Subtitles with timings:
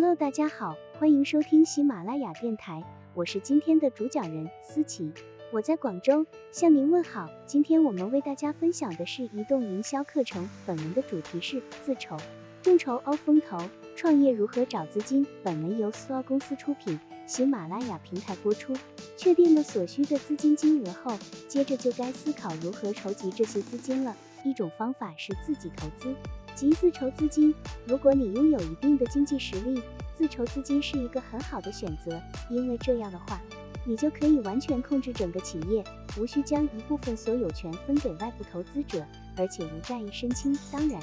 [0.00, 5.12] Hello，大家好，欢迎收听喜马拉雅电台，我是今天的主讲人思琪，
[5.50, 7.28] 我在广州向您问好。
[7.46, 12.16] 今天我们为大家分享的是移动营销课程，本文的主题是自筹、
[12.62, 13.58] 众筹、凹风投，
[13.96, 15.26] 创业如何找资金。
[15.42, 18.76] 本文由思奥公司出品，喜马拉雅平台播出。
[19.16, 24.16] 确定了所需的资金金额后，接着就该思考如何筹集这些资金了。
[24.44, 26.14] 一种方法是自己投资。
[26.58, 27.54] 即自筹资金，
[27.86, 29.80] 如果你拥有一定的经济实力，
[30.16, 33.40] 自筹资金是一个很好的选择，因为这样的话，
[33.86, 35.84] 你就可以完全控制整个企业，
[36.16, 40.58] 无需将一部分所有权分给外部投资者，而且无债一身轻。
[40.72, 41.00] 当然，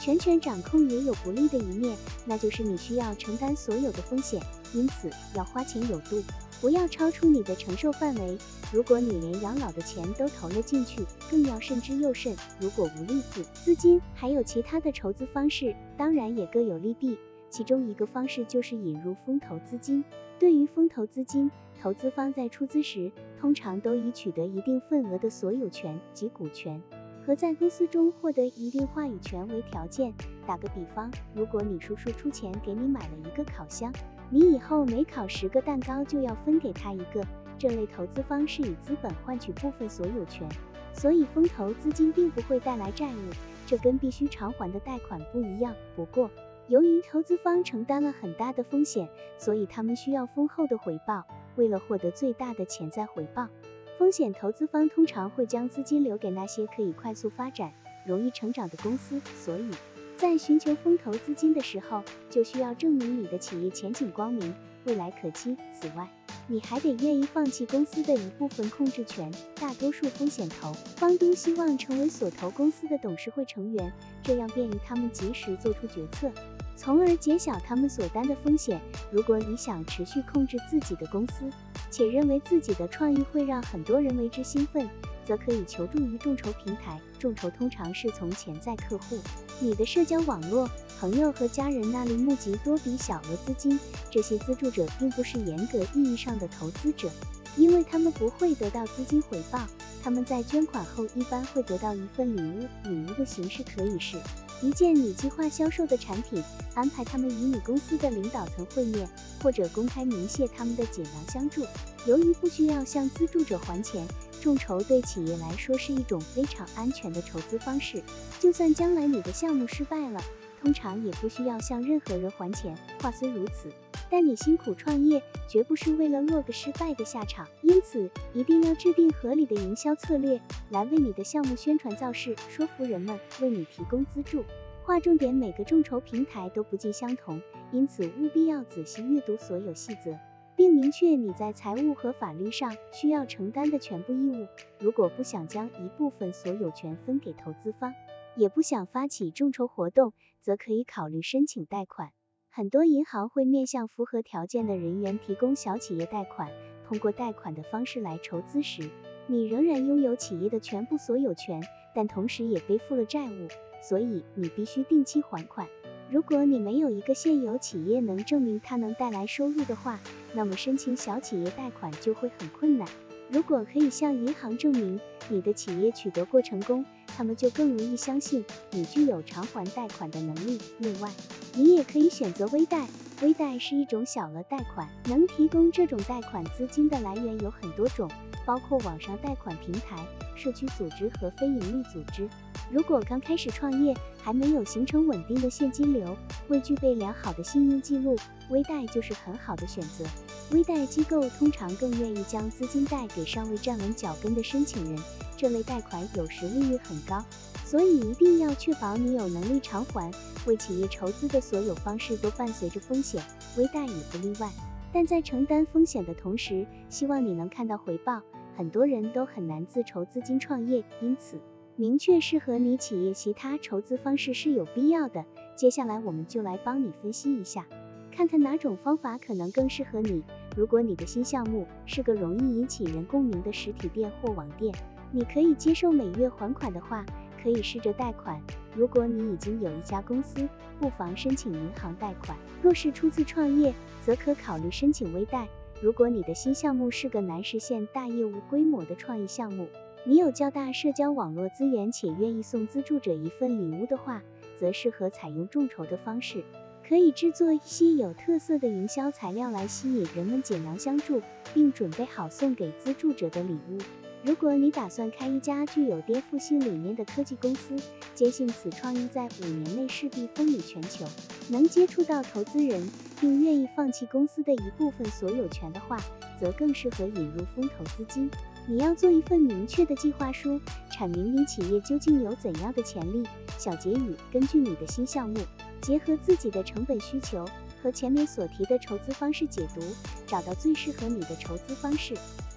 [0.00, 4.42] 全权掌控也有不利的一面，那就是你需要承担所有的风险，
[4.76, 6.22] 因此要花钱有度。
[6.58, 8.38] 不要超出你的承受范围。
[8.72, 12.34] 如果你连养老的钱都投了进去，更要慎之又慎。
[12.58, 17.18] 如果无利子资金，还有其他的筹资方式，当然也各有利弊。
[17.50, 20.02] 其中一个方式就是引入风投资金。
[20.38, 26.82] 对于风投资金，投资方在出资时，通常都以取得一定份额的所有权及股权，
[27.26, 30.12] 和在公司中获得一定话语权为条件。
[30.46, 33.92] 打个比方，如果你叔叔出钱给你买了一个烤箱。
[34.28, 37.24] 你以后每烤十个蛋糕就要分给他一个，
[37.56, 40.48] 这类投资方是以资本换取部分所有权，
[40.92, 43.30] 所以风投资金并不会带来债务，
[43.66, 45.74] 这跟必须偿还的贷款不一样。
[45.94, 46.28] 不过，
[46.66, 51.24] 由于投资方承担了很大的风险，所以他们需要丰厚的回报。
[51.54, 53.48] 为了获得最大的潜在回报，
[53.96, 57.72] 风险投资方通常会将资金留给那些可以快速发展、
[58.04, 59.70] 容易成长的公司，所以。
[60.16, 64.54] 在寻求风投资金的时候，就需要证明你的企业前景光明，
[64.84, 65.54] 未来可期。
[65.78, 66.08] 此外，
[66.48, 69.30] 你还得愿意放弃公司的一部分控制权。
[69.56, 73.92] 大多数风险投方都希望成为所投公司的董事会成员，
[74.22, 76.32] 这样便于他们及时做出决策，
[76.76, 78.80] 从而减小他们所担的风险。
[79.12, 81.44] 如果你想持续控制自己的公司，
[81.90, 84.88] 且认为自己的创意会让很多人为之兴奋，
[85.26, 87.00] 则可以求助于众筹平台。
[87.18, 89.18] 众筹通常是从潜在客户。
[89.58, 90.70] 你的社交网络、
[91.00, 93.78] 朋友和家人那里募集多笔小额资金，
[94.10, 97.10] 这些资助者并不是严格意义上的投资者，
[97.56, 99.60] 因为他们不会得到资金回报。
[100.02, 104.16] 他们在捐款后一般会得到一份礼物，礼物的形式可以是
[104.62, 106.42] 一件你计划销售的产品，
[106.74, 109.08] 安排他们与你公司的领导层会面，
[109.42, 111.64] 或者公开明谢他们的解囊相助。
[112.06, 114.06] 由于不需要向资助者还钱。
[114.42, 118.00] 众筹对企业来说是一种非常安全的筹资方式，
[118.38, 120.22] 就算将来你的项目失败了，
[120.66, 122.76] 通常也不需要向任何人还钱。
[123.00, 123.70] 话虽如此，
[124.10, 130.40] 但你辛苦创业绝不是为了落个失败的下场，因此一定要制定合理的营销策略，
[130.70, 134.44] 来为你的项目宣传造势，说服人们为你提供资助。
[134.84, 137.40] 划重点，每个众筹平台都不尽相同，
[137.70, 140.18] 因此务必要仔细阅读所有细则。
[140.56, 144.46] 并明确你在财务和法律上需要承担的全部义务。
[144.80, 147.92] 如果不想将一部分所有权分给投资方，
[148.36, 152.10] 也不想发起众筹活动，则可以考虑申请贷款。
[152.50, 156.50] 很多银行会面向符合条件的人员提供小企业贷款。
[156.86, 158.90] 通过贷款的方式来筹资时，
[159.26, 161.60] 你仍然拥有企业的全部所有权，
[161.94, 163.48] 但同时也背负了债务，
[163.82, 165.66] 所以你必须定期还款。
[166.10, 169.98] 如果你没有一个现有企业能证明它能带来收入的话，
[170.34, 172.86] 那么申请小企业贷款就会很困难。
[173.28, 180.60] 如果可以向银行证明你的企业取得过成功，他们就更容易相信你具有偿还贷款的能力。
[180.78, 181.10] 另外，
[181.54, 182.86] 你也可以选择微贷。
[183.22, 188.10] 微贷是一种小额贷款，能提供这种贷款资金的来源有很多种，
[188.46, 189.98] 包括网上贷款平台、
[190.36, 192.28] 社区组织和非营利组织。
[192.70, 196.16] 如果刚开始创业，还没有形成稳定的现金流，
[196.48, 198.16] 未具备良好的信用记录，
[198.48, 200.04] 微贷就是很好的选择。
[200.52, 205.02] 微贷机构通常更愿意将资金贷给尚未站稳脚跟的申请人，
[205.36, 207.24] 这类贷款有时利率很高，
[207.64, 210.10] 所以一定要确保你有能力偿还。
[210.46, 213.20] 为企业筹资的所有方式都伴随着风险，
[213.56, 214.48] 微贷也不例外。
[214.92, 218.22] 但在承担风险的同时，希望你能看到回报。
[218.56, 221.38] 很多人都很难自筹资金创业，因此。
[221.78, 225.26] 明确适合你企业其他筹资方式是有必要的。
[225.56, 227.66] 接下来我们就来帮你分析一下，
[228.10, 230.22] 看看哪种方法可能更适合你。
[230.56, 234.74] 如果你的新项目是个容易引起人共鸣的实体店或网店，
[235.12, 237.04] 你可以接受每月还款的话，
[237.42, 238.40] 可以试着贷款。
[238.74, 240.48] 如果你已经有一家公司，
[240.80, 242.34] 不妨申请银行贷款。
[242.62, 245.46] 若是初次创业，则可考虑申请微贷。
[245.82, 249.68] 如果你的新项目是个难实现大业务规模的创意项目，
[250.04, 254.22] 你有较大社交网络资源且愿意送资助者一份礼物的话，
[254.58, 256.44] 则适合采用众筹的方式。
[256.88, 261.20] 可以制作一些有特色的营销材料来吸引人们解囊相助，
[261.52, 263.78] 并准备好送给资助者的礼物。
[264.26, 267.76] 如果你打算开一家具有颠覆性理念的科技公司，
[268.12, 271.06] 坚信此创意在五年内势必风靡全球，
[271.48, 272.90] 能接触到投资人，
[273.20, 275.96] 并愿意放弃公司的一部分所有权的话，
[276.40, 278.28] 则更适合引入风投资金。
[278.68, 283.22] 你要做一份明确的计划书，阐明你企业究竟有怎样的潜力。
[283.56, 285.38] 小结语：根据你的新项目，
[285.80, 287.44] 结合自己的成本需求
[287.80, 289.80] 和前面所提的筹资方式解读，
[290.26, 292.14] 找到最适合你的筹资方式。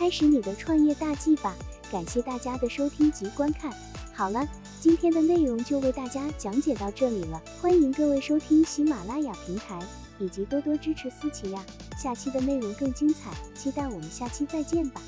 [0.00, 1.54] 开始你的创业大计吧！
[1.92, 3.70] 感谢大家的收听及观看。
[4.14, 4.48] 好了，
[4.80, 9.78] 今天的内容就为大家讲解到这里了，欢迎各位收听喜马拉雅平台，
[10.18, 11.62] 以及多多支持思琪呀。
[11.98, 15.02] 下期的内容更精彩，期待我们下期再见吧。